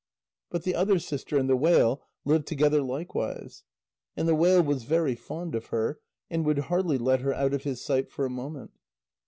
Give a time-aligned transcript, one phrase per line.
[0.49, 3.63] But the other sister and the whale lived together likewise.
[4.17, 7.65] And the whale was very fond of her, and would hardly let her out of
[7.65, 8.71] his sight for a moment.